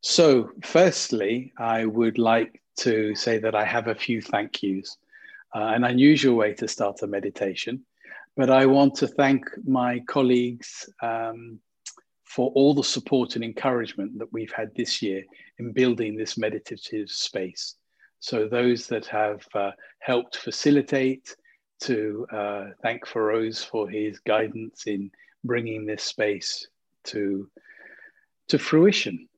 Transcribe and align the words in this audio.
So, 0.00 0.50
firstly, 0.62 1.52
I 1.58 1.84
would 1.84 2.18
like 2.18 2.62
to 2.80 3.14
say 3.14 3.38
that 3.38 3.54
I 3.54 3.64
have 3.64 3.88
a 3.88 3.94
few 3.94 4.22
thank 4.22 4.62
yous, 4.62 4.96
uh, 5.54 5.72
an 5.74 5.84
unusual 5.84 6.36
way 6.36 6.54
to 6.54 6.68
start 6.68 7.02
a 7.02 7.06
meditation. 7.06 7.84
But 8.36 8.50
I 8.50 8.66
want 8.66 8.94
to 8.96 9.08
thank 9.08 9.46
my 9.66 10.00
colleagues 10.00 10.88
um, 11.02 11.58
for 12.24 12.50
all 12.50 12.74
the 12.74 12.84
support 12.84 13.34
and 13.34 13.44
encouragement 13.44 14.18
that 14.18 14.32
we've 14.32 14.52
had 14.52 14.74
this 14.74 15.00
year 15.00 15.24
in 15.58 15.72
building 15.72 16.16
this 16.16 16.36
meditative 16.36 17.10
space. 17.10 17.76
So, 18.20 18.46
those 18.46 18.86
that 18.88 19.06
have 19.06 19.46
uh, 19.54 19.70
helped 20.00 20.36
facilitate, 20.36 21.34
to 21.80 22.26
uh, 22.32 22.64
thank 22.82 23.06
Feroz 23.06 23.62
for 23.62 23.88
his 23.88 24.18
guidance 24.20 24.86
in 24.86 25.10
bringing 25.44 25.86
this 25.86 26.02
space 26.02 26.68
to, 27.04 27.48
to 28.48 28.58
fruition. 28.58 29.28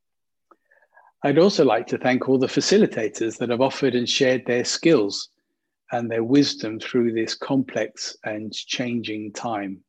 I'd 1.25 1.39
also 1.39 1.65
like 1.65 1.87
to 1.89 1.99
thank 1.99 2.29
all 2.29 2.39
the 2.39 2.47
facilitators 2.47 3.39
that 3.39 3.51
have 3.51 3.61
offered 3.61 3.97
and 3.97 4.09
shared 4.09 4.47
their 4.47 4.65
skills 4.65 5.31
and 5.91 6.09
their 6.09 6.23
wisdom 6.23 6.79
through 6.79 7.13
this 7.13 7.35
complex 7.35 8.17
and 8.25 8.53
changing 8.53 9.33
time. 9.33 9.83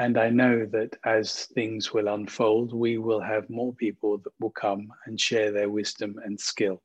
And 0.00 0.18
I 0.18 0.30
know 0.30 0.66
that 0.66 0.96
as 1.04 1.46
things 1.46 1.92
will 1.92 2.08
unfold, 2.08 2.72
we 2.72 2.98
will 2.98 3.20
have 3.20 3.50
more 3.50 3.74
people 3.74 4.18
that 4.18 4.32
will 4.40 4.50
come 4.50 4.88
and 5.06 5.20
share 5.20 5.52
their 5.52 5.68
wisdom 5.68 6.16
and 6.24 6.38
skill. 6.38 6.82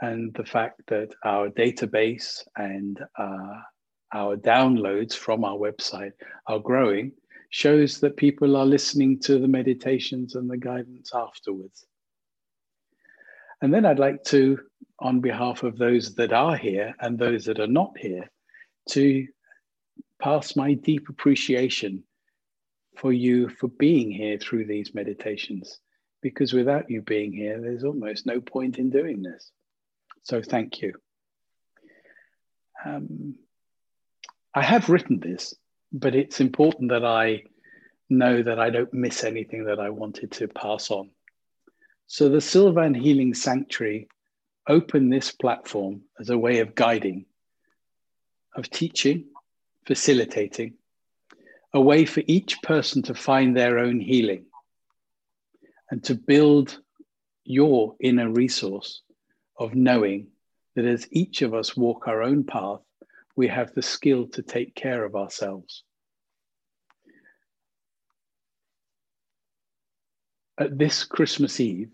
And 0.00 0.32
the 0.34 0.44
fact 0.44 0.82
that 0.86 1.14
our 1.24 1.48
database 1.48 2.42
and 2.56 3.00
uh, 3.18 3.60
our 4.14 4.36
downloads 4.36 5.14
from 5.14 5.44
our 5.44 5.56
website 5.56 6.12
are 6.46 6.60
growing 6.60 7.12
shows 7.50 8.00
that 8.00 8.16
people 8.16 8.56
are 8.56 8.66
listening 8.66 9.18
to 9.20 9.38
the 9.38 9.48
meditations 9.48 10.34
and 10.34 10.50
the 10.50 10.56
guidance 10.56 11.12
afterwards. 11.14 11.86
And 13.60 13.72
then 13.72 13.86
I'd 13.86 13.98
like 13.98 14.22
to, 14.24 14.60
on 14.98 15.20
behalf 15.20 15.62
of 15.62 15.78
those 15.78 16.14
that 16.16 16.32
are 16.32 16.56
here 16.56 16.94
and 17.00 17.18
those 17.18 17.46
that 17.46 17.58
are 17.58 17.66
not 17.66 17.96
here, 17.98 18.30
to 18.90 19.26
pass 20.20 20.56
my 20.56 20.74
deep 20.74 21.08
appreciation 21.08 22.04
for 22.96 23.12
you 23.12 23.48
for 23.48 23.68
being 23.68 24.10
here 24.10 24.38
through 24.38 24.66
these 24.66 24.94
meditations. 24.94 25.80
Because 26.20 26.52
without 26.52 26.90
you 26.90 27.00
being 27.02 27.32
here, 27.32 27.60
there's 27.60 27.84
almost 27.84 28.26
no 28.26 28.40
point 28.40 28.78
in 28.78 28.90
doing 28.90 29.22
this. 29.22 29.50
So 30.24 30.42
thank 30.42 30.82
you. 30.82 30.94
Um, 32.84 33.36
I 34.54 34.62
have 34.62 34.88
written 34.88 35.20
this 35.20 35.54
but 35.92 36.14
it's 36.14 36.40
important 36.40 36.90
that 36.90 37.04
I 37.04 37.44
know 38.10 38.42
that 38.42 38.58
I 38.58 38.70
don't 38.70 38.92
miss 38.92 39.24
anything 39.24 39.64
that 39.64 39.78
I 39.78 39.90
wanted 39.90 40.32
to 40.32 40.48
pass 40.48 40.90
on. 40.90 41.10
So 42.06 42.28
the 42.28 42.40
Sylvan 42.40 42.94
Healing 42.94 43.34
Sanctuary 43.34 44.08
opened 44.66 45.12
this 45.12 45.30
platform 45.30 46.02
as 46.18 46.30
a 46.30 46.38
way 46.38 46.60
of 46.60 46.74
guiding, 46.74 47.26
of 48.54 48.70
teaching, 48.70 49.26
facilitating, 49.86 50.74
a 51.72 51.80
way 51.80 52.04
for 52.04 52.22
each 52.26 52.62
person 52.62 53.02
to 53.02 53.14
find 53.14 53.56
their 53.56 53.78
own 53.78 54.00
healing 54.00 54.46
and 55.90 56.02
to 56.04 56.14
build 56.14 56.78
your 57.44 57.94
inner 58.00 58.30
resource 58.30 59.02
of 59.58 59.74
knowing 59.74 60.28
that 60.76 60.84
as 60.84 61.08
each 61.10 61.42
of 61.42 61.54
us 61.54 61.76
walk 61.76 62.08
our 62.08 62.22
own 62.22 62.44
path, 62.44 62.80
we 63.38 63.46
have 63.46 63.72
the 63.72 63.82
skill 63.82 64.26
to 64.26 64.42
take 64.42 64.74
care 64.74 65.04
of 65.04 65.14
ourselves. 65.14 65.84
At 70.58 70.76
this 70.76 71.04
Christmas 71.04 71.60
Eve, 71.60 71.92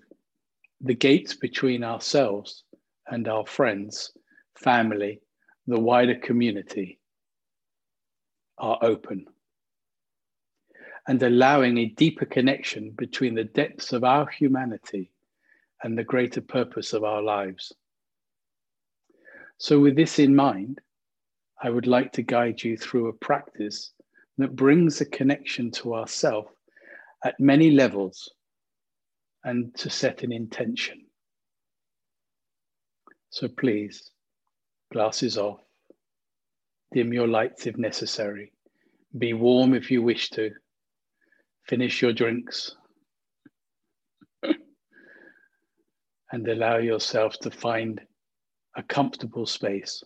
the 0.81 0.95
gates 0.95 1.35
between 1.35 1.85
ourselves 1.85 2.65
and 3.07 3.29
our 3.29 3.45
friends, 3.45 4.11
family, 4.57 5.21
the 5.67 5.79
wider 5.79 6.15
community 6.15 6.99
are 8.57 8.79
open 8.81 9.27
and 11.07 11.23
allowing 11.23 11.77
a 11.77 11.93
deeper 12.05 12.25
connection 12.25 12.91
between 12.97 13.35
the 13.35 13.45
depths 13.45 13.93
of 13.93 14.03
our 14.03 14.27
humanity 14.31 15.13
and 15.83 15.99
the 15.99 16.05
greater 16.05 16.41
purpose 16.41 16.95
of 16.95 17.05
our 17.05 17.21
lives. 17.21 17.71
So, 19.59 19.79
with 19.79 19.95
this 19.95 20.19
in 20.19 20.35
mind, 20.35 20.81
I 21.63 21.71
would 21.71 21.87
like 21.87 22.13
to 22.13 22.23
guide 22.23 22.63
you 22.63 22.77
through 22.77 23.09
a 23.09 23.13
practice 23.13 23.93
that 24.39 24.57
brings 24.57 25.01
a 25.01 25.07
connection 25.07 25.71
to 25.71 25.95
ourself 25.95 26.47
at 27.25 27.39
many 27.41 27.71
levels 27.71 28.31
and 29.45 29.75
to 29.77 29.89
set 29.89 30.23
an 30.23 30.33
intention. 30.33 31.07
So 33.31 33.49
please, 33.49 34.11
glasses 34.93 35.39
off, 35.39 35.61
dim 36.93 37.13
your 37.13 37.29
lights 37.29 37.67
if 37.67 37.77
necessary, 37.77 38.53
be 39.17 39.33
warm 39.33 39.75
if 39.75 39.91
you 39.91 40.03
wish 40.03 40.31
to, 40.31 40.51
finish 41.69 42.03
your 42.03 42.13
drinks, 42.13 42.77
and 46.33 46.49
allow 46.49 46.79
yourself 46.79 47.39
to 47.41 47.51
find 47.51 48.01
a 48.77 48.83
comfortable 48.83 49.47
space. 49.47 50.03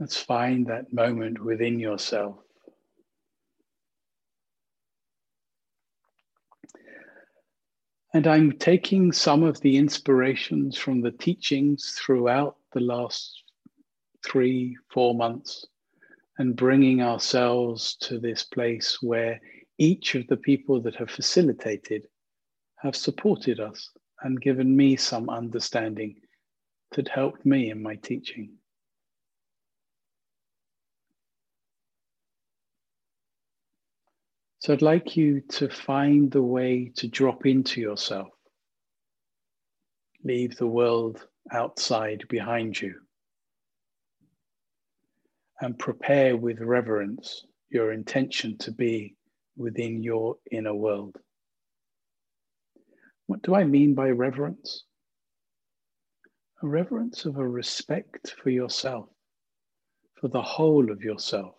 Let's 0.00 0.16
find 0.16 0.66
that 0.66 0.94
moment 0.94 1.44
within 1.44 1.78
yourself. 1.78 2.38
And 8.14 8.26
I'm 8.26 8.52
taking 8.52 9.12
some 9.12 9.42
of 9.44 9.60
the 9.60 9.76
inspirations 9.76 10.78
from 10.78 11.02
the 11.02 11.12
teachings 11.12 11.98
throughout 11.98 12.56
the 12.72 12.80
last 12.80 13.42
three, 14.24 14.74
four 14.88 15.14
months 15.14 15.66
and 16.38 16.56
bringing 16.56 17.02
ourselves 17.02 17.94
to 17.96 18.18
this 18.18 18.42
place 18.42 19.02
where 19.02 19.38
each 19.76 20.14
of 20.14 20.26
the 20.28 20.38
people 20.38 20.80
that 20.80 20.94
have 20.96 21.10
facilitated 21.10 22.06
have 22.76 22.96
supported 22.96 23.60
us 23.60 23.90
and 24.22 24.40
given 24.40 24.74
me 24.74 24.96
some 24.96 25.28
understanding 25.28 26.16
that 26.92 27.08
helped 27.08 27.44
me 27.44 27.70
in 27.70 27.82
my 27.82 27.96
teaching. 27.96 28.56
So 34.60 34.74
I'd 34.74 34.82
like 34.82 35.16
you 35.16 35.40
to 35.52 35.70
find 35.70 36.30
the 36.30 36.42
way 36.42 36.92
to 36.96 37.08
drop 37.08 37.46
into 37.46 37.80
yourself. 37.80 38.28
Leave 40.22 40.54
the 40.58 40.66
world 40.66 41.26
outside 41.50 42.24
behind 42.28 42.78
you. 42.78 42.94
And 45.62 45.78
prepare 45.78 46.36
with 46.36 46.60
reverence 46.60 47.46
your 47.70 47.92
intention 47.92 48.58
to 48.58 48.70
be 48.70 49.16
within 49.56 50.02
your 50.02 50.36
inner 50.52 50.74
world. 50.74 51.16
What 53.28 53.40
do 53.40 53.54
I 53.54 53.64
mean 53.64 53.94
by 53.94 54.10
reverence? 54.10 54.84
A 56.62 56.68
reverence 56.68 57.24
of 57.24 57.38
a 57.38 57.48
respect 57.48 58.34
for 58.42 58.50
yourself, 58.50 59.08
for 60.20 60.28
the 60.28 60.42
whole 60.42 60.90
of 60.90 61.00
yourself 61.00 61.54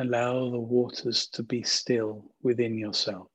Allow 0.00 0.48
the 0.48 0.58
waters 0.58 1.26
to 1.34 1.42
be 1.42 1.62
still 1.62 2.24
within 2.42 2.78
yourself. 2.78 3.28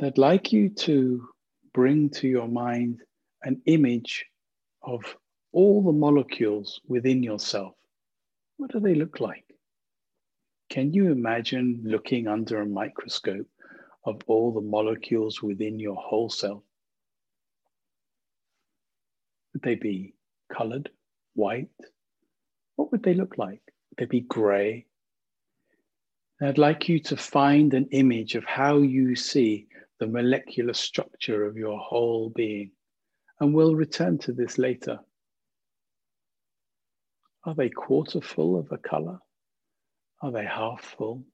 I'd 0.00 0.18
like 0.18 0.52
you 0.52 0.70
to 0.70 1.28
bring 1.72 2.10
to 2.10 2.26
your 2.26 2.48
mind 2.48 3.00
an 3.44 3.62
image 3.66 4.26
of 4.82 5.02
all 5.52 5.84
the 5.84 5.92
molecules 5.92 6.80
within 6.88 7.22
yourself. 7.22 7.76
What 8.56 8.72
do 8.72 8.80
they 8.80 8.96
look 8.96 9.20
like? 9.20 9.46
Can 10.68 10.92
you 10.92 11.12
imagine 11.12 11.80
looking 11.84 12.26
under 12.26 12.60
a 12.60 12.66
microscope 12.66 13.46
of 14.04 14.20
all 14.26 14.52
the 14.52 14.60
molecules 14.60 15.40
within 15.40 15.78
your 15.78 15.94
whole 15.94 16.28
self? 16.28 16.64
Would 19.52 19.62
they 19.62 19.76
be 19.76 20.14
colored, 20.52 20.90
white, 21.34 21.70
what 22.76 22.92
would 22.92 23.02
they 23.02 23.14
look 23.14 23.38
like? 23.38 23.62
They'd 23.96 24.08
be 24.08 24.20
grey. 24.20 24.86
I'd 26.40 26.58
like 26.58 26.88
you 26.88 26.98
to 27.00 27.16
find 27.16 27.74
an 27.74 27.88
image 27.92 28.34
of 28.34 28.44
how 28.44 28.78
you 28.78 29.14
see 29.14 29.68
the 30.00 30.06
molecular 30.06 30.74
structure 30.74 31.44
of 31.44 31.56
your 31.56 31.78
whole 31.78 32.30
being. 32.30 32.72
And 33.40 33.54
we'll 33.54 33.74
return 33.74 34.18
to 34.18 34.32
this 34.32 34.58
later. 34.58 34.98
Are 37.44 37.54
they 37.54 37.68
quarter 37.68 38.20
full 38.20 38.58
of 38.58 38.72
a 38.72 38.78
color? 38.78 39.18
Are 40.22 40.32
they 40.32 40.44
half 40.44 40.80
full? 40.82 41.24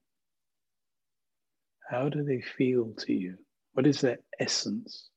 How 1.89 2.09
do 2.09 2.23
they 2.23 2.41
feel 2.41 2.93
to 2.99 3.13
you? 3.13 3.37
What 3.73 3.87
is 3.87 4.01
their 4.01 4.19
essence? 4.39 5.10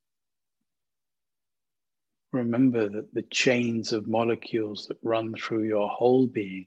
Remember 2.35 2.89
that 2.89 3.15
the 3.15 3.23
chains 3.23 3.93
of 3.93 4.09
molecules 4.09 4.89
that 4.89 4.99
run 5.05 5.35
through 5.35 5.63
your 5.69 5.89
whole 5.89 6.27
being, 6.27 6.67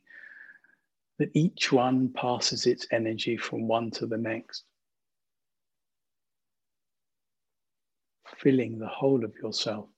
that 1.19 1.29
each 1.33 1.73
one 1.73 2.07
passes 2.13 2.65
its 2.65 2.87
energy 2.89 3.35
from 3.35 3.67
one 3.67 3.91
to 3.91 4.05
the 4.05 4.17
next, 4.17 4.63
filling 8.37 8.79
the 8.79 8.87
whole 8.87 9.25
of 9.25 9.33
yourself. 9.43 9.89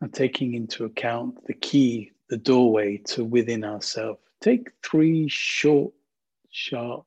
and 0.00 0.14
taking 0.14 0.54
into 0.54 0.84
account 0.84 1.44
the 1.48 1.54
key, 1.54 2.12
the 2.30 2.36
doorway 2.36 2.96
to 2.98 3.24
within 3.24 3.64
ourselves. 3.64 4.20
Take 4.40 4.70
three 4.84 5.28
short, 5.28 5.92
sharp 6.50 7.06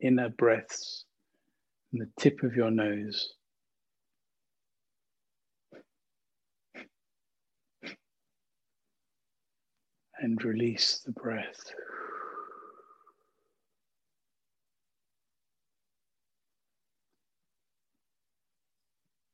inner 0.00 0.28
breaths 0.28 1.04
from 1.90 2.00
the 2.00 2.10
tip 2.18 2.42
of 2.42 2.54
your 2.54 2.70
nose. 2.70 3.34
And 10.22 10.42
release 10.44 11.00
the 11.04 11.12
breath. 11.12 11.72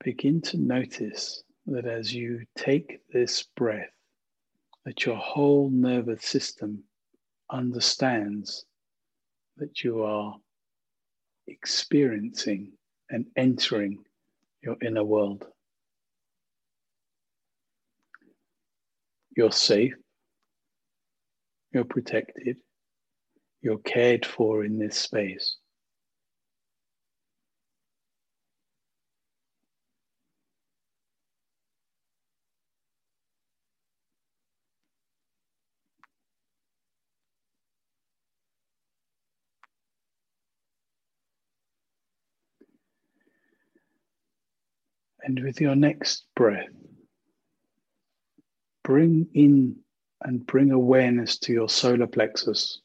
Begin 0.04 0.40
to 0.42 0.58
notice 0.58 1.42
that 1.66 1.86
as 1.86 2.14
you 2.14 2.44
take 2.56 3.00
this 3.12 3.42
breath, 3.56 3.90
that 4.84 5.04
your 5.04 5.16
whole 5.16 5.68
nervous 5.70 6.24
system 6.24 6.84
understands 7.50 8.64
that 9.58 9.82
you 9.82 10.02
are 10.02 10.36
experiencing 11.46 12.72
and 13.10 13.26
entering 13.36 13.98
your 14.62 14.76
inner 14.82 15.04
world. 15.04 15.44
You're 19.36 19.52
safe, 19.52 19.94
you're 21.72 21.84
protected, 21.84 22.56
you're 23.60 23.78
cared 23.78 24.24
for 24.24 24.64
in 24.64 24.78
this 24.78 24.96
space. 24.96 25.56
And 45.26 45.42
with 45.42 45.60
your 45.60 45.74
next 45.74 46.24
breath, 46.36 46.68
bring 48.84 49.26
in 49.34 49.74
and 50.22 50.46
bring 50.46 50.70
awareness 50.70 51.36
to 51.38 51.52
your 51.52 51.68
solar 51.68 52.06
plexus, 52.06 52.80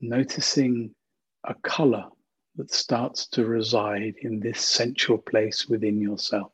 noticing 0.00 0.94
a 1.44 1.54
color 1.56 2.06
that 2.56 2.72
starts 2.72 3.28
to 3.28 3.44
reside 3.44 4.14
in 4.22 4.40
this 4.40 4.62
central 4.62 5.18
place 5.18 5.68
within 5.68 6.00
yourself. 6.00 6.52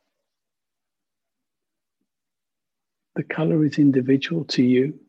The 3.15 3.23
color 3.23 3.63
is 3.63 3.79
individual 3.79 4.43
to 4.49 4.63
you. 4.63 4.99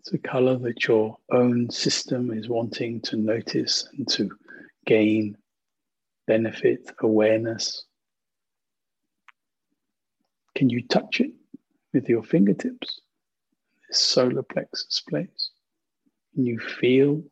It's 0.00 0.12
a 0.12 0.18
color 0.18 0.58
that 0.58 0.86
your 0.86 1.16
own 1.32 1.70
system 1.70 2.30
is 2.30 2.46
wanting 2.46 3.00
to 3.00 3.16
notice 3.16 3.88
and 3.96 4.06
to 4.10 4.30
gain 4.84 5.38
benefit, 6.26 6.90
awareness. 7.00 7.84
Can 10.54 10.70
you 10.70 10.86
touch 10.86 11.20
it 11.20 11.32
with 11.92 12.08
your 12.08 12.22
fingertips? 12.22 13.00
This 13.88 14.00
solar 14.00 14.42
plexus 14.42 15.02
place. 15.08 15.50
Can 16.34 16.46
you 16.46 16.58
feel 16.58 17.22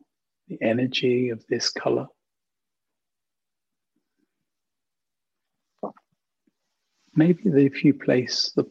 the 0.48 0.58
energy 0.62 1.30
of 1.30 1.44
this 1.48 1.70
color? 1.70 2.06
Maybe 7.16 7.42
if 7.44 7.84
you 7.84 7.94
place 7.94 8.52
the 8.56 8.64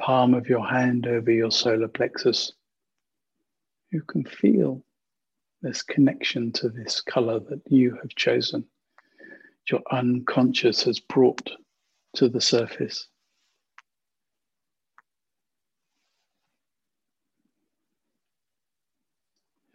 palm 0.00 0.34
of 0.34 0.48
your 0.48 0.66
hand 0.66 1.06
over 1.06 1.30
your 1.30 1.50
solar 1.50 1.88
plexus, 1.88 2.52
you 3.92 4.02
can 4.02 4.24
feel 4.24 4.82
this 5.62 5.82
connection 5.82 6.52
to 6.52 6.68
this 6.68 7.00
color 7.00 7.38
that 7.40 7.60
you 7.68 7.96
have 8.00 8.10
chosen 8.16 8.64
your 9.70 9.80
unconscious 9.90 10.82
has 10.84 11.00
brought 11.00 11.50
to 12.14 12.28
the 12.28 12.40
surface. 12.40 13.08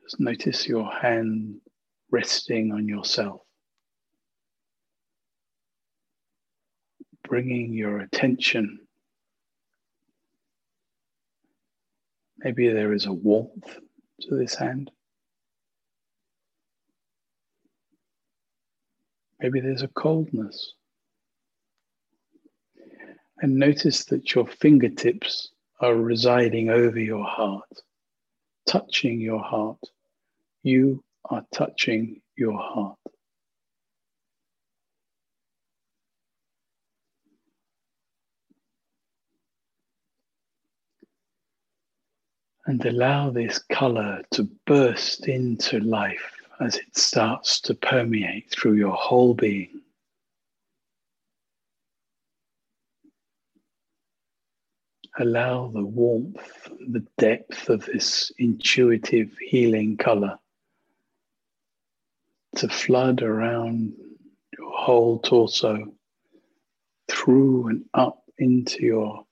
Just 0.03 0.19
notice 0.19 0.67
your 0.67 0.91
hand 0.91 1.61
resting 2.09 2.71
on 2.71 2.87
yourself, 2.87 3.41
bringing 7.23 7.73
your 7.73 7.99
attention. 7.99 8.79
Maybe 12.39 12.67
there 12.69 12.93
is 12.93 13.05
a 13.05 13.13
warmth 13.13 13.77
to 14.21 14.35
this 14.35 14.55
hand. 14.55 14.91
Maybe 19.41 19.59
there's 19.59 19.81
a 19.81 19.87
coldness. 19.87 20.75
And 23.39 23.55
notice 23.55 24.05
that 24.05 24.35
your 24.35 24.45
fingertips 24.45 25.49
are 25.79 25.95
residing 25.95 26.69
over 26.69 26.99
your 26.99 27.25
heart, 27.25 27.81
touching 28.67 29.19
your 29.19 29.41
heart. 29.41 29.79
You 30.61 31.03
are 31.25 31.43
touching 31.51 32.21
your 32.37 32.59
heart. 32.59 32.99
And 42.67 42.85
allow 42.85 43.31
this 43.31 43.57
color 43.57 44.21
to 44.33 44.47
burst 44.67 45.27
into 45.27 45.79
life 45.79 46.40
as 46.61 46.77
it 46.77 46.95
starts 46.95 47.59
to 47.61 47.73
permeate 47.73 48.51
through 48.51 48.73
your 48.73 48.93
whole 48.93 49.33
being. 49.33 49.81
Allow 55.19 55.71
the 55.73 55.83
warmth, 55.83 56.69
the 56.87 57.05
depth 57.17 57.69
of 57.69 57.85
this 57.85 58.31
intuitive 58.37 59.35
healing 59.39 59.97
color 59.97 60.37
to 62.55 62.69
flood 62.69 63.21
around 63.21 63.93
your 64.57 64.71
whole 64.71 65.19
torso, 65.19 65.93
through 67.09 67.67
and 67.67 67.85
up 67.93 68.23
into 68.37 68.85
your 68.85 69.25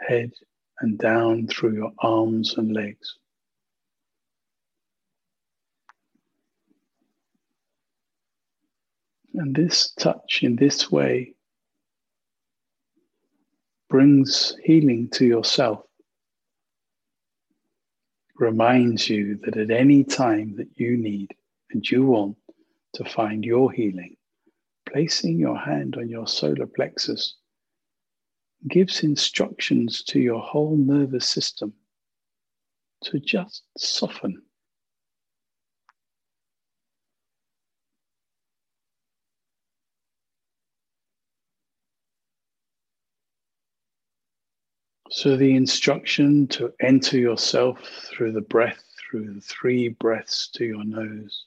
head 0.00 0.32
and 0.80 0.98
down 0.98 1.46
through 1.46 1.74
your 1.74 1.92
arms 1.98 2.56
and 2.56 2.72
legs. 2.72 3.18
And 9.34 9.54
this 9.54 9.92
touch 9.92 10.42
in 10.42 10.56
this 10.56 10.90
way 10.90 11.34
brings 13.88 14.54
healing 14.62 15.08
to 15.10 15.24
yourself, 15.24 15.84
reminds 18.36 19.08
you 19.08 19.38
that 19.44 19.56
at 19.56 19.70
any 19.70 20.04
time 20.04 20.56
that 20.56 20.68
you 20.76 20.96
need 20.96 21.34
and 21.70 21.88
you 21.90 22.06
want 22.06 22.36
to 22.94 23.04
find 23.04 23.44
your 23.44 23.72
healing, 23.72 24.16
placing 24.86 25.38
your 25.38 25.58
hand 25.58 25.96
on 25.96 26.08
your 26.08 26.26
solar 26.26 26.66
plexus 26.66 27.36
gives 28.68 29.02
instructions 29.02 30.02
to 30.04 30.20
your 30.20 30.40
whole 30.40 30.76
nervous 30.76 31.28
system 31.28 31.72
to 33.02 33.18
just 33.18 33.62
soften 33.76 34.40
So, 45.14 45.36
the 45.36 45.54
instruction 45.56 46.46
to 46.48 46.72
enter 46.80 47.18
yourself 47.18 47.78
through 48.08 48.32
the 48.32 48.40
breath, 48.40 48.82
through 48.98 49.34
the 49.34 49.42
three 49.42 49.88
breaths 49.88 50.48
to 50.54 50.64
your 50.64 50.84
nose, 50.84 51.44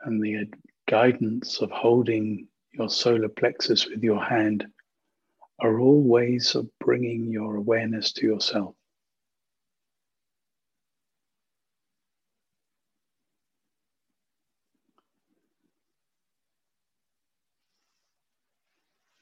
and 0.00 0.20
the 0.20 0.50
guidance 0.88 1.62
of 1.62 1.70
holding 1.70 2.48
your 2.72 2.90
solar 2.90 3.28
plexus 3.28 3.88
with 3.88 4.02
your 4.02 4.24
hand 4.24 4.66
are 5.60 5.78
all 5.78 6.02
ways 6.02 6.56
of 6.56 6.68
bringing 6.80 7.30
your 7.30 7.54
awareness 7.54 8.10
to 8.14 8.26
yourself. 8.26 8.74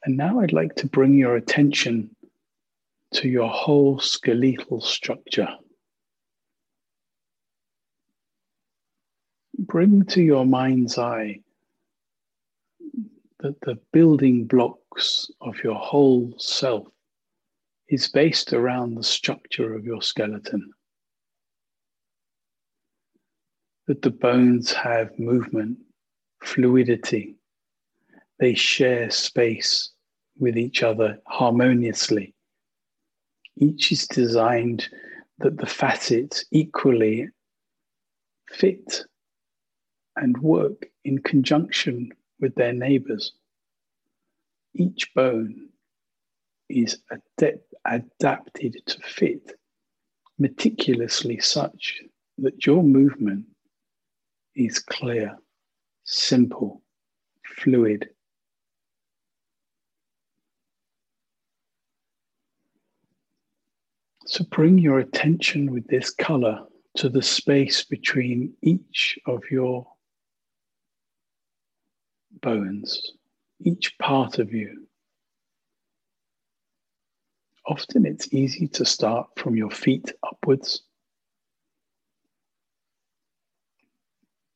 And 0.07 0.17
now 0.17 0.41
I'd 0.41 0.55
like 0.55 0.75
to 0.77 0.87
bring 0.87 1.13
your 1.13 1.37
attention 1.37 2.16
to 3.15 3.29
your 3.29 3.49
whole 3.49 3.99
skeletal 3.99 4.81
structure. 4.81 5.49
Bring 9.59 10.05
to 10.07 10.23
your 10.23 10.45
mind's 10.45 10.99
eye 10.99 11.41
that 13.41 13.61
the 13.63 13.79
building 13.93 14.47
blocks 14.47 15.31
of 15.41 15.63
your 15.63 15.75
whole 15.75 16.35
self 16.39 16.89
is 17.89 18.09
based 18.09 18.53
around 18.53 18.95
the 18.95 19.03
structure 19.03 19.75
of 19.75 19.85
your 19.85 20.03
skeleton. 20.03 20.71
That 23.87 24.03
the 24.03 24.11
bones 24.11 24.73
have 24.73 25.19
movement, 25.19 25.79
fluidity, 26.43 27.37
they 28.39 28.55
share 28.55 29.11
space 29.11 29.91
with 30.39 30.59
each 30.59 30.83
other 30.83 31.19
harmoniously. 31.27 32.35
Each 33.59 33.91
is 33.93 34.07
designed 34.07 34.89
that 35.39 35.57
the 35.57 35.67
facets 35.67 36.45
equally 36.51 37.29
fit 38.49 39.05
and 40.17 40.37
work 40.39 40.87
in 41.05 41.19
conjunction 41.19 42.13
with 42.41 42.55
their 42.55 42.73
neighbors. 42.73 43.33
Each 44.75 45.13
bone 45.15 45.69
is 46.69 46.99
adapted 47.85 48.77
to 48.87 48.99
fit 49.01 49.53
meticulously 50.39 51.41
such 51.41 52.03
that 52.39 52.67
your 52.67 52.83
movement 52.83 53.47
is 54.55 54.79
clear, 54.79 55.37
simple, 56.05 56.83
fluid, 57.57 58.09
So 64.29 64.43
bring 64.51 64.77
your 64.79 64.99
attention 64.99 65.71
with 65.71 65.87
this 65.87 66.11
color 66.11 66.67
to 66.97 67.09
the 67.09 67.23
space 67.23 67.85
between 67.85 68.55
each 68.61 69.17
of 69.25 69.45
your 69.53 69.87
bones, 72.43 73.13
each 73.61 73.97
part 74.01 74.41
of 74.41 74.53
you. 74.53 74.89
Often 77.69 78.05
it's 78.05 78.33
easy 78.35 78.67
to 78.69 78.85
start 78.85 79.29
from 79.37 79.55
your 79.55 79.71
feet 79.71 80.13
upwards, 80.25 80.83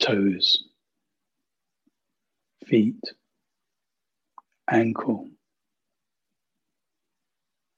toes, 0.00 0.64
feet, 2.66 3.00
ankle, 4.68 5.28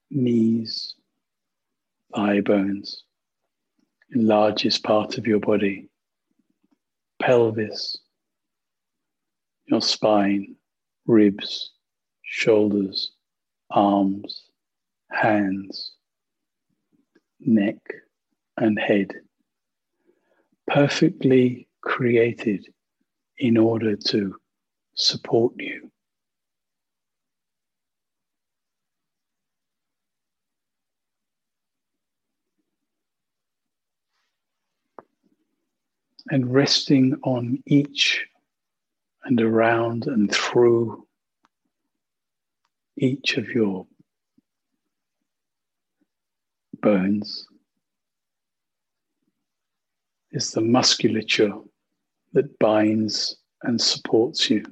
knees 0.09 0.95
thigh 2.15 2.41
bones, 2.41 3.03
largest 4.13 4.83
part 4.83 5.17
of 5.17 5.27
your 5.27 5.39
body, 5.39 5.89
pelvis, 7.21 7.97
your 9.65 9.81
spine, 9.81 10.55
ribs, 11.05 11.71
shoulders, 12.23 13.11
arms, 13.71 14.43
hands, 15.11 15.93
neck, 17.39 17.77
and 18.57 18.79
head. 18.79 19.11
Perfectly 20.67 21.67
created 21.81 22.65
in 23.37 23.57
order 23.57 23.95
to 23.95 24.35
support 24.95 25.53
you 25.57 25.91
and 36.29 36.53
resting 36.53 37.15
on 37.23 37.61
each 37.65 38.25
and 39.25 39.41
around 39.41 40.07
and 40.07 40.31
through 40.31 41.05
each 42.97 43.37
of 43.37 43.49
your 43.49 43.85
bones 46.81 47.47
is 50.31 50.51
the 50.51 50.61
musculature 50.61 51.53
that 52.33 52.57
binds 52.59 53.37
and 53.63 53.79
supports 53.79 54.49
you. 54.49 54.63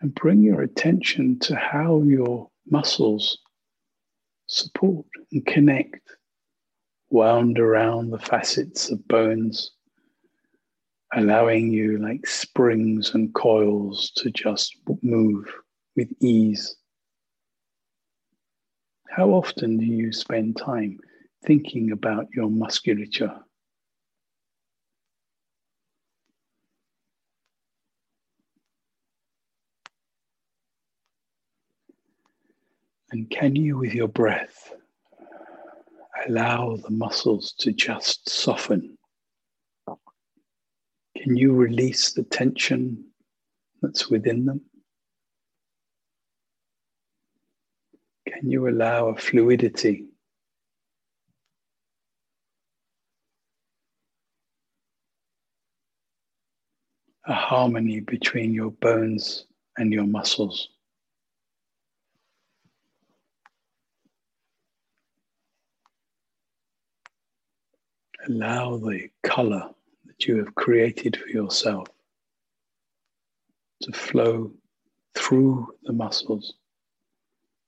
And 0.00 0.14
bring 0.14 0.42
your 0.42 0.62
attention 0.62 1.38
to 1.40 1.56
how 1.56 2.02
your 2.02 2.50
muscles 2.68 3.38
support 4.46 5.06
and 5.32 5.46
connect 5.46 6.16
wound 7.14 7.60
around 7.60 8.10
the 8.10 8.18
facets 8.18 8.90
of 8.90 9.06
bones, 9.06 9.70
allowing 11.14 11.70
you 11.70 11.96
like 11.98 12.26
springs 12.26 13.14
and 13.14 13.32
coils 13.34 14.10
to 14.16 14.32
just 14.32 14.74
move 15.00 15.46
with 15.94 16.08
ease. 16.20 16.74
How 19.08 19.28
often 19.28 19.78
do 19.78 19.84
you 19.84 20.10
spend 20.10 20.56
time 20.56 20.98
thinking 21.46 21.92
about 21.92 22.26
your 22.34 22.50
musculature? 22.50 23.36
And 33.12 33.30
can 33.30 33.54
you, 33.54 33.78
with 33.78 33.94
your 33.94 34.08
breath, 34.08 34.72
allow 36.26 36.76
the 36.76 36.90
muscles 36.90 37.52
to 37.58 37.72
just 37.72 38.28
soften. 38.28 38.96
Can 41.16 41.36
you 41.36 41.52
release 41.52 42.12
the 42.12 42.24
tension 42.24 43.04
that's 43.82 44.10
within 44.10 44.44
them? 44.44 44.60
Can 48.28 48.50
you 48.50 48.68
allow 48.68 49.08
a 49.08 49.16
fluidity? 49.16 50.06
A 57.26 57.32
harmony 57.32 58.00
between 58.00 58.52
your 58.52 58.70
bones 58.70 59.46
and 59.78 59.92
your 59.92 60.04
muscles. 60.04 60.68
Allow 68.26 68.78
the 68.78 69.10
color 69.22 69.68
that 70.06 70.26
you 70.26 70.38
have 70.38 70.54
created 70.54 71.16
for 71.16 71.28
yourself 71.28 71.88
to 73.82 73.92
flow 73.92 74.52
through 75.14 75.74
the 75.82 75.92
muscles, 75.92 76.54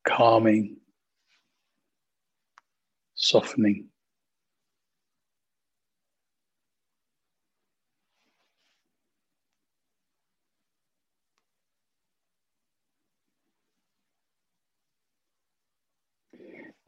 calming, 0.06 0.76
softening. 3.14 3.88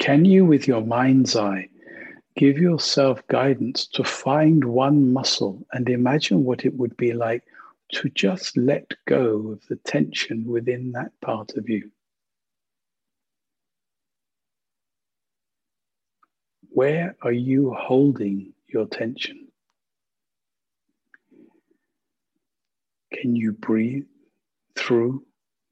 Can 0.01 0.25
you, 0.25 0.47
with 0.47 0.67
your 0.67 0.81
mind's 0.81 1.37
eye, 1.37 1.69
Give 2.39 2.57
yourself 2.57 3.27
guidance 3.27 3.89
to 3.95 4.05
find 4.05 4.65
one 4.65 5.13
muscle 5.13 5.67
and 5.73 5.89
imagine 5.89 6.45
what 6.45 6.65
it 6.65 6.73
would 6.73 6.97
be 6.97 7.13
like 7.13 7.43
to 7.95 8.09
just 8.11 8.57
let 8.57 8.93
go 9.09 9.51
of 9.51 9.67
the 9.69 9.75
tension 9.75 10.45
within 10.45 10.93
that 10.93 11.11
part 11.21 11.57
of 11.57 11.69
you. 11.69 11.91
Where 16.69 17.17
are 17.23 17.33
you 17.33 17.75
holding 17.77 18.53
your 18.69 18.87
tension? 18.87 19.49
Can 23.13 23.35
you 23.35 23.51
breathe 23.51 24.07
through? 24.77 25.25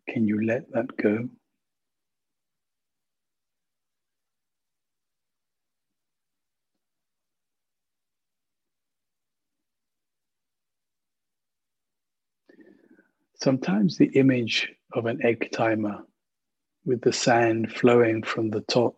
Can 0.08 0.26
you 0.26 0.44
let 0.44 0.72
that 0.72 0.96
go? 0.96 1.28
Sometimes 13.40 13.98
the 13.98 14.10
image 14.14 14.72
of 14.94 15.06
an 15.06 15.24
egg 15.24 15.50
timer 15.52 16.02
with 16.84 17.02
the 17.02 17.12
sand 17.12 17.70
flowing 17.72 18.22
from 18.22 18.50
the 18.50 18.62
top 18.62 18.96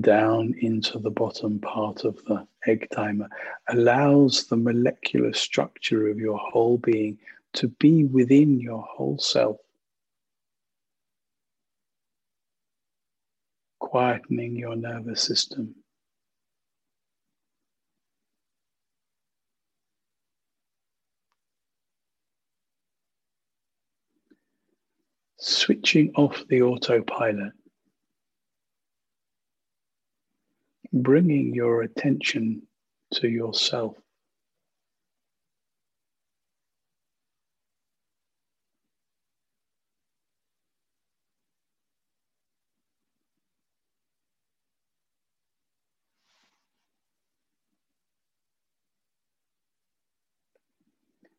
down 0.00 0.54
into 0.60 0.98
the 0.98 1.10
bottom 1.10 1.58
part 1.58 2.04
of 2.04 2.22
the 2.26 2.46
egg 2.66 2.86
timer 2.92 3.28
allows 3.68 4.46
the 4.46 4.56
molecular 4.56 5.32
structure 5.32 6.08
of 6.08 6.18
your 6.18 6.38
whole 6.38 6.78
being 6.78 7.18
to 7.54 7.66
be 7.66 8.04
within 8.04 8.60
your 8.60 8.82
whole 8.82 9.18
self, 9.18 9.56
quietening 13.82 14.56
your 14.56 14.76
nervous 14.76 15.20
system. 15.20 15.74
Switching 25.40 26.12
off 26.16 26.44
the 26.48 26.62
autopilot 26.62 27.52
bringing 30.92 31.54
your 31.54 31.82
attention 31.82 32.62
to 33.14 33.28
yourself. 33.28 33.96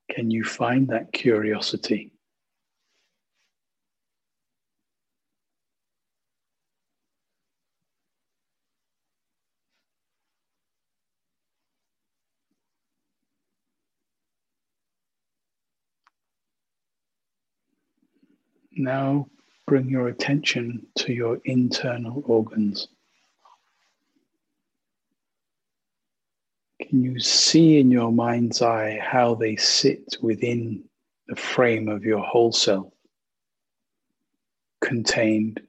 Can 0.10 0.30
you 0.30 0.44
find 0.44 0.90
that 0.90 1.14
curiosity? 1.14 2.12
Now 18.82 19.28
bring 19.68 19.90
your 19.90 20.08
attention 20.08 20.88
to 20.98 21.14
your 21.14 21.38
internal 21.46 22.24
organs. 22.26 22.88
Can 26.82 27.04
you 27.04 27.20
see 27.20 27.80
in 27.80 27.92
your 27.92 28.12
mind's 28.12 28.64
eye 28.64 28.98
how 29.00 29.36
they 29.36 29.56
sit 29.56 30.18
within 30.20 30.84
the 31.28 31.36
frame 31.36 31.90
of 31.90 32.04
your 32.04 32.22
whole 32.22 32.52
self? 32.52 32.92
Contained, 34.80 35.62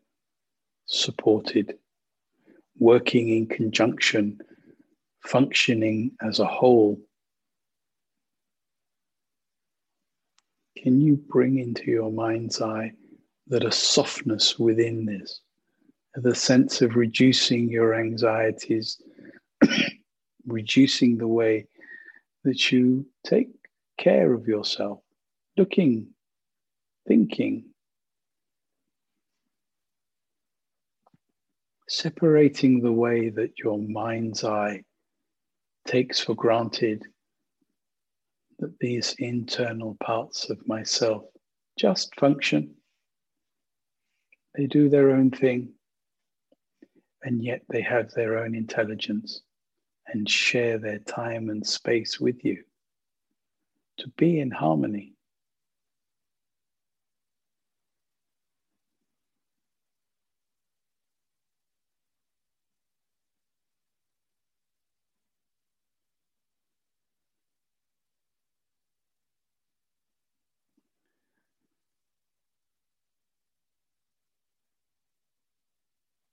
supported, 0.87 1.77
working 2.79 3.29
in 3.29 3.47
conjunction, 3.47 4.41
functioning 5.21 6.13
as 6.23 6.39
a 6.39 6.47
whole. 6.47 6.99
Can 10.79 11.03
you 11.03 11.23
bring 11.29 11.59
into 11.59 11.91
your 11.91 12.11
mind's 12.11 12.63
eye 12.63 12.95
that 13.49 13.65
a 13.65 13.73
softness 13.73 14.59
within 14.59 15.05
this, 15.05 15.41
the 16.15 16.35
sense 16.35 16.83
of 16.83 16.97
reducing 16.97 17.69
your 17.69 17.95
anxieties, 17.95 19.01
reducing 20.47 21.19
the 21.19 21.29
way 21.29 21.67
that 22.45 22.71
you 22.71 23.07
take 23.25 23.49
care 23.99 24.33
of 24.33 24.47
yourself, 24.47 25.01
looking, 25.57 26.09
thinking, 27.07 27.65
separating 31.89 32.81
the 32.81 32.93
way 32.93 33.29
that 33.29 33.59
your 33.59 33.79
mind's 33.79 34.45
eye 34.45 34.83
takes 35.87 36.21
for 36.21 36.35
granted 36.35 37.03
that 38.59 38.79
these 38.81 39.15
internal 39.19 39.97
parts 40.03 40.49
of 40.49 40.67
myself 40.67 41.25
just 41.77 42.15
function 42.19 42.75
they 44.55 44.67
do 44.67 44.89
their 44.89 45.11
own 45.11 45.31
thing, 45.31 45.73
and 47.23 47.43
yet 47.43 47.63
they 47.69 47.83
have 47.83 48.11
their 48.13 48.39
own 48.39 48.55
intelligence 48.55 49.43
and 50.09 50.29
share 50.29 50.79
their 50.79 50.99
time 50.99 51.49
and 51.51 51.67
space 51.67 52.21
with 52.21 52.45
you 52.45 52.63
to 53.99 54.09
be 54.17 54.41
in 54.41 54.51
harmony. 54.51 55.15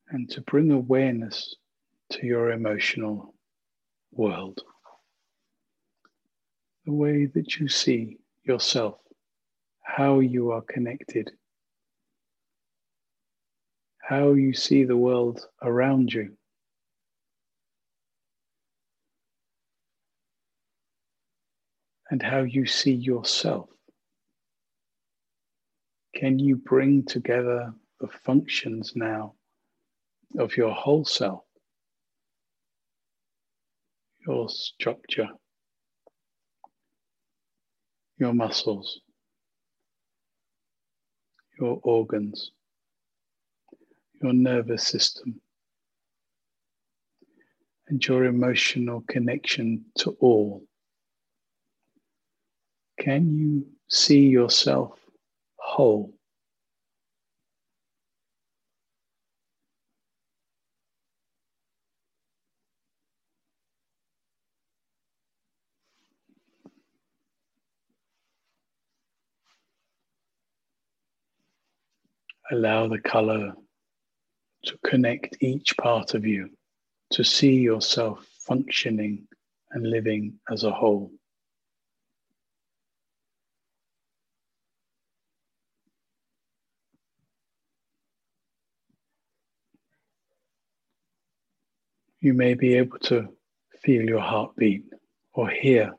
And 0.09 0.29
to 0.31 0.41
bring 0.41 0.71
awareness 0.71 1.55
to 2.11 2.25
your 2.25 2.51
emotional 2.51 3.35
world. 4.11 4.61
The 6.85 6.93
way 6.93 7.25
that 7.27 7.57
you 7.57 7.67
see 7.67 8.17
yourself, 8.43 8.95
how 9.83 10.19
you 10.19 10.51
are 10.51 10.61
connected, 10.61 11.31
how 14.01 14.33
you 14.33 14.53
see 14.53 14.85
the 14.85 14.97
world 14.97 15.45
around 15.61 16.11
you. 16.11 16.33
And 22.11 22.23
how 22.23 22.39
you 22.39 22.65
see 22.65 22.93
yourself. 22.93 23.69
Can 26.15 26.39
you 26.39 26.55
bring 26.55 27.05
together 27.05 27.71
the 27.99 28.07
functions 28.07 28.93
now 28.95 29.35
of 30.37 30.55
your 30.55 30.73
whole 30.73 31.05
self, 31.05 31.43
your 34.27 34.47
structure, 34.49 35.29
your 38.17 38.33
muscles, 38.33 39.01
your 41.59 41.79
organs, 41.83 42.51
your 44.21 44.33
nervous 44.33 44.85
system, 44.87 45.41
and 47.87 48.05
your 48.05 48.25
emotional 48.25 49.03
connection 49.07 49.83
to 49.97 50.11
all. 50.19 50.63
Can 52.99 53.35
you 53.35 53.65
see 53.87 54.27
yourself 54.27 54.99
whole? 55.55 56.13
Allow 72.51 72.87
the 72.87 72.99
color 72.99 73.53
to 74.63 74.77
connect 74.83 75.37
each 75.41 75.77
part 75.77 76.15
of 76.15 76.25
you, 76.25 76.49
to 77.11 77.23
see 77.23 77.55
yourself 77.55 78.25
functioning 78.39 79.27
and 79.71 79.87
living 79.87 80.39
as 80.51 80.63
a 80.63 80.71
whole. 80.71 81.11
You 92.19 92.33
may 92.33 92.55
be 92.55 92.73
able 92.73 92.99
to 92.99 93.29
feel 93.81 94.03
your 94.03 94.19
heartbeat 94.19 94.85
or 95.33 95.49
hear 95.49 95.93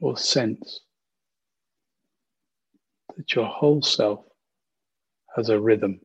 or 0.00 0.16
sense 0.16 0.80
that 3.16 3.34
your 3.34 3.46
whole 3.46 3.82
self 3.82 4.24
as 5.36 5.48
a 5.48 5.60
rhythm. 5.60 6.00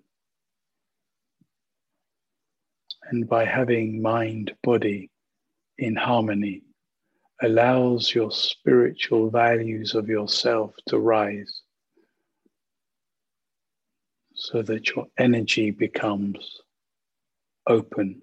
And 3.10 3.28
by 3.28 3.46
having 3.46 4.02
mind 4.02 4.56
body 4.64 5.12
in 5.78 5.96
harmony, 5.96 6.64
allows 7.42 8.14
your 8.14 8.32
spiritual 8.32 9.30
values 9.30 9.94
of 9.94 10.08
yourself 10.08 10.74
to 10.88 11.00
rise 11.00 11.62
so 14.34 14.62
that 14.62 14.90
your 14.90 15.06
energy 15.18 15.72
becomes 15.72 16.62
open, 17.68 18.22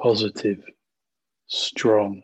positive, 0.00 0.62
strong. 1.46 2.22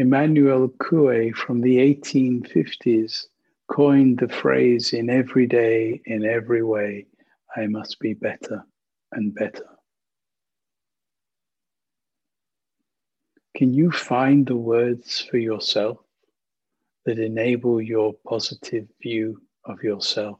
Emmanuel 0.00 0.70
Coué 0.78 1.30
from 1.34 1.60
the 1.60 1.76
1850s 1.76 3.26
coined 3.66 4.18
the 4.18 4.30
phrase 4.30 4.94
in 4.94 5.10
every 5.10 5.46
day, 5.46 6.00
in 6.06 6.24
every 6.24 6.62
way, 6.62 7.04
I 7.54 7.66
must 7.66 8.00
be 8.00 8.14
better 8.14 8.64
and 9.12 9.34
better. 9.34 9.68
Can 13.54 13.74
you 13.74 13.90
find 13.90 14.46
the 14.46 14.56
words 14.56 15.20
for 15.20 15.36
yourself 15.36 15.98
that 17.04 17.18
enable 17.18 17.78
your 17.78 18.14
positive 18.26 18.88
view 19.02 19.42
of 19.66 19.82
yourself 19.82 20.38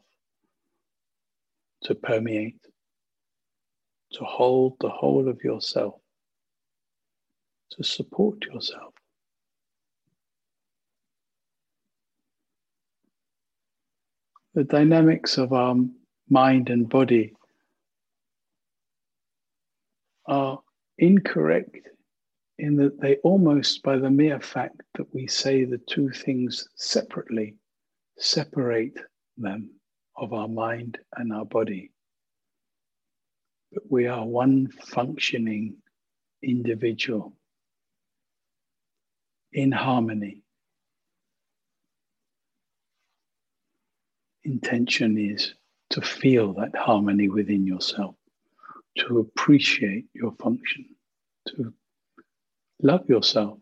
to 1.83 1.94
permeate, 1.94 2.64
to 4.12 4.25
hold 4.25 4.79
the 4.81 4.88
whole 4.88 5.29
of 5.29 5.44
yourself, 5.44 6.01
to 7.73 7.85
support 7.85 8.42
yourself? 8.46 8.94
The 14.55 14.65
dynamics 14.65 15.39
of 15.39 15.53
our 15.53 15.77
mind 16.29 16.71
and 16.71 16.89
body 16.89 17.35
are 20.27 20.61
incorrect 20.99 21.77
in 22.59 22.77
that 22.77 23.01
they 23.01 23.17
almost, 23.19 23.83
by 23.83 23.97
the 23.97 24.11
mere 24.11 24.41
fact 24.41 24.83
that 24.95 25.13
we 25.15 25.27
say 25.29 25.65
the 25.65 25.79
two 25.79 26.11
things 26.11 26.69
separately, 26.75 27.57
separate 28.19 28.99
them 29.39 29.71
of 30.17 30.33
our 30.33 30.49
mind 30.49 30.99
and 31.17 31.33
our 31.33 31.47
body. 31.47 31.93
But 33.73 33.85
we 33.89 34.09
are 34.09 34.27
one 34.27 34.69
functioning 34.69 35.77
individual 36.43 37.37
in 39.53 39.73
harmony. 39.73 40.43
Intention 44.44 45.18
is 45.18 45.55
to 45.90 46.00
feel 46.00 46.55
that 46.55 46.74
harmony 46.74 47.29
within 47.29 47.66
yourself, 47.66 48.14
to 48.98 49.18
appreciate 49.18 50.07
your 50.14 50.33
function, 50.40 50.87
to 51.48 51.72
love 52.83 53.09
yourself. 53.09 53.59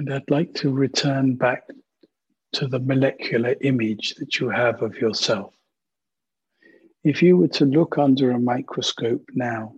And 0.00 0.14
I'd 0.14 0.30
like 0.30 0.54
to 0.54 0.72
return 0.72 1.34
back 1.34 1.64
to 2.54 2.66
the 2.66 2.78
molecular 2.78 3.54
image 3.60 4.14
that 4.14 4.40
you 4.40 4.48
have 4.48 4.80
of 4.80 4.96
yourself. 4.96 5.52
If 7.04 7.22
you 7.22 7.36
were 7.36 7.48
to 7.48 7.66
look 7.66 7.98
under 7.98 8.30
a 8.30 8.40
microscope 8.40 9.28
now, 9.34 9.74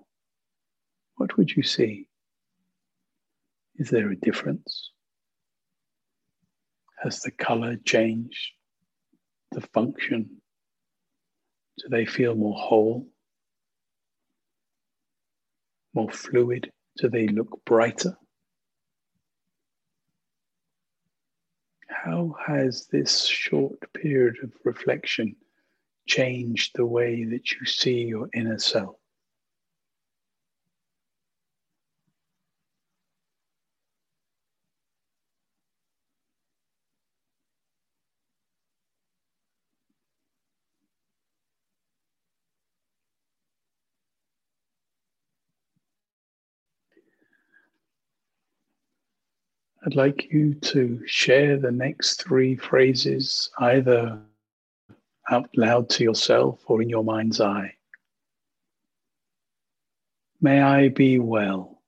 what 1.16 1.36
would 1.36 1.50
you 1.50 1.64
see? 1.64 2.06
Is 3.74 3.90
there 3.90 4.12
a 4.12 4.16
difference? 4.16 4.92
Has 7.02 7.18
the 7.22 7.32
color 7.32 7.74
changed? 7.84 8.52
The 9.50 9.62
function? 9.74 10.40
Do 11.78 11.88
they 11.90 12.06
feel 12.06 12.36
more 12.36 12.56
whole? 12.56 13.08
More 15.94 16.12
fluid? 16.12 16.70
Do 16.98 17.08
they 17.08 17.26
look 17.26 17.64
brighter? 17.64 18.16
How 21.92 22.34
has 22.46 22.86
this 22.86 23.26
short 23.26 23.78
period 23.94 24.36
of 24.42 24.52
reflection 24.64 25.36
changed 26.06 26.72
the 26.74 26.86
way 26.86 27.24
that 27.24 27.52
you 27.52 27.66
see 27.66 28.02
your 28.02 28.28
inner 28.34 28.58
self? 28.58 28.96
I'd 49.84 49.96
like 49.96 50.32
you 50.32 50.54
to 50.54 51.02
share 51.06 51.58
the 51.58 51.72
next 51.72 52.22
three 52.22 52.54
phrases 52.54 53.50
either 53.58 54.20
out 55.28 55.48
loud 55.56 55.88
to 55.90 56.04
yourself 56.04 56.60
or 56.66 56.82
in 56.82 56.88
your 56.88 57.02
mind's 57.02 57.40
eye. 57.40 57.74
May 60.40 60.60
I 60.60 60.88
be 60.88 61.18
well. 61.18 61.82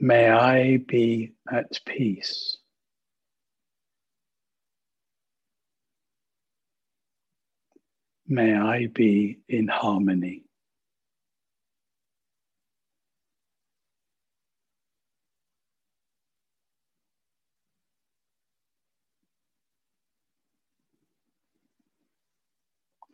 May 0.00 0.28
I 0.28 0.78
be 0.78 1.34
at 1.52 1.80
peace. 1.84 2.56
May 8.26 8.56
I 8.56 8.88
be 8.88 9.38
in 9.48 9.68
harmony. 9.68 10.47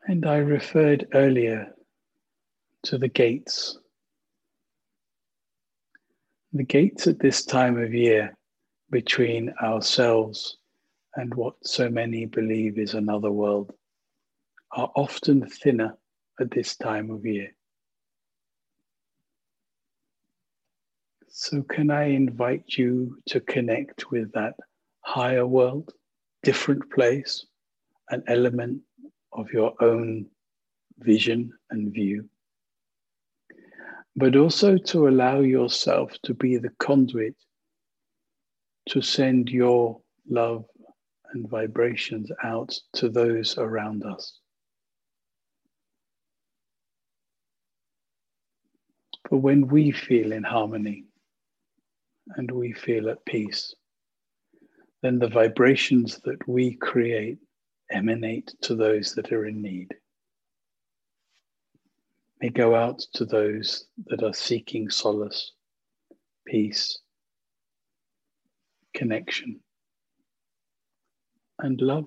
And 0.07 0.27
I 0.27 0.37
referred 0.37 1.07
earlier 1.14 1.75
to 2.85 2.99
the 2.99 3.09
gates. 3.09 3.79
The 6.53 6.64
gates 6.64 7.07
at 7.07 7.19
this 7.19 7.45
time 7.45 7.79
of 7.79 7.95
year 7.95 8.37
between 8.90 9.55
ourselves 9.62 10.59
and 11.17 11.35
what 11.35 11.55
so 11.62 11.88
many 11.88 12.27
believe 12.27 12.79
is 12.79 12.93
another 12.93 13.31
world 13.31 13.73
are 14.73 14.90
often 14.95 15.49
thinner 15.49 15.97
at 16.38 16.51
this 16.51 16.77
time 16.77 17.11
of 17.11 17.25
year. 17.25 17.55
So, 21.29 21.62
can 21.62 21.90
I 21.90 22.05
invite 22.05 22.77
you 22.77 23.19
to 23.29 23.40
connect 23.40 24.11
with 24.11 24.31
that 24.33 24.55
higher 25.01 25.47
world, 25.47 25.93
different 26.43 26.93
place, 26.93 27.47
an 28.11 28.23
element 28.29 28.83
of 29.35 29.51
your 29.53 29.75
own 29.83 30.27
vision 30.99 31.53
and 31.70 31.92
view, 31.92 32.29
but 34.16 34.37
also 34.37 34.79
to 34.79 35.09
allow 35.09 35.40
yourself 35.40 36.12
to 36.23 36.35
be 36.35 36.57
the 36.57 36.70
conduit 36.79 37.35
to 38.88 39.03
send 39.03 39.49
your 39.51 40.01
love 40.29 40.64
and 41.33 41.49
vibrations 41.49 42.31
out 42.42 42.73
to 42.94 43.09
those 43.09 43.59
around 43.59 44.05
us. 44.05 44.38
For 49.29 49.38
when 49.38 49.66
we 49.66 49.90
feel 49.90 50.33
in 50.33 50.44
harmony 50.44 51.07
and 52.37 52.51
we 52.51 52.73
feel 52.73 53.09
at 53.09 53.25
peace, 53.25 53.75
then 55.03 55.18
the 55.18 55.29
vibrations 55.29 56.20
that 56.25 56.47
we 56.47 56.75
create 56.77 57.38
emanate 57.90 58.55
to 58.62 58.75
those 58.75 59.14
that 59.14 59.33
are 59.33 59.47
in 59.47 59.62
need. 59.62 59.94
May 62.40 62.49
go 62.51 62.75
out 62.75 63.01
to 63.14 63.25
those 63.25 63.87
that 64.07 64.23
are 64.23 64.35
seeking 64.35 64.90
solace, 64.90 65.53
peace, 66.47 66.99
connection, 68.94 69.61
and 71.59 71.81
love. 71.81 72.07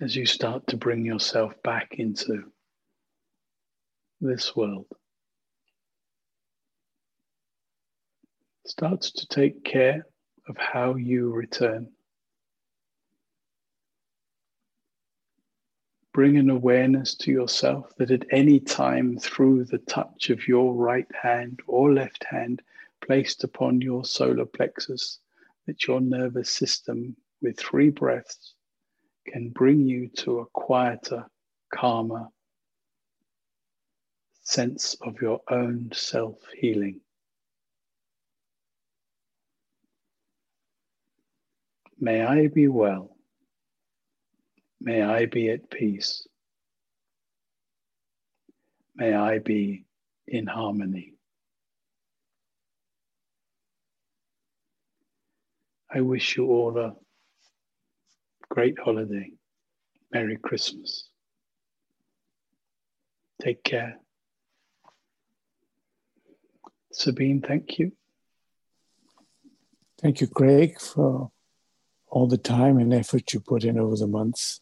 As 0.00 0.16
you 0.16 0.24
start 0.24 0.66
to 0.68 0.78
bring 0.78 1.04
yourself 1.04 1.52
back 1.62 1.88
into 1.98 2.50
this 4.20 4.54
world. 4.54 4.86
Start 8.66 9.00
to 9.02 9.26
take 9.28 9.64
care 9.64 10.06
of 10.48 10.56
how 10.56 10.94
you 10.94 11.32
return. 11.32 11.88
Bring 16.12 16.36
an 16.36 16.50
awareness 16.50 17.14
to 17.16 17.30
yourself 17.30 17.92
that 17.98 18.10
at 18.10 18.26
any 18.30 18.60
time 18.60 19.16
through 19.16 19.64
the 19.64 19.78
touch 19.78 20.30
of 20.30 20.46
your 20.46 20.74
right 20.74 21.06
hand 21.20 21.60
or 21.66 21.92
left 21.92 22.24
hand 22.24 22.62
placed 23.04 23.44
upon 23.44 23.80
your 23.80 24.04
solar 24.04 24.44
plexus, 24.44 25.20
that 25.66 25.86
your 25.86 26.00
nervous 26.00 26.50
system 26.50 27.16
with 27.40 27.58
three 27.58 27.90
breaths 27.90 28.54
can 29.26 29.50
bring 29.50 29.86
you 29.86 30.08
to 30.08 30.40
a 30.40 30.46
quieter, 30.46 31.26
calmer 31.72 32.28
sense 34.42 34.96
of 35.02 35.20
your 35.20 35.40
own 35.50 35.90
self 35.92 36.36
healing. 36.58 37.00
May 41.98 42.24
I 42.24 42.46
be 42.48 42.66
well. 42.68 43.16
May 44.80 45.02
I 45.02 45.26
be 45.26 45.50
at 45.50 45.70
peace. 45.70 46.26
May 48.96 49.14
I 49.14 49.38
be 49.38 49.84
in 50.26 50.46
harmony. 50.46 51.14
I 55.92 56.00
wish 56.00 56.36
you 56.36 56.46
all 56.46 56.78
a 56.78 56.94
great 58.48 58.78
holiday. 58.78 59.32
Merry 60.12 60.36
Christmas. 60.36 61.08
Take 63.42 63.62
care. 63.64 63.98
Sabine, 66.92 67.40
thank 67.40 67.78
you. 67.78 67.92
Thank 70.00 70.20
you, 70.20 70.26
Craig, 70.26 70.80
for 70.80 71.30
all 72.08 72.26
the 72.26 72.38
time 72.38 72.78
and 72.78 72.92
effort 72.92 73.32
you 73.32 73.40
put 73.40 73.64
in 73.64 73.78
over 73.78 73.96
the 73.96 74.06
months 74.06 74.60